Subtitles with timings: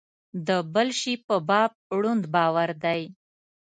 [0.47, 3.01] د بل شي په باب ړوند باور دی.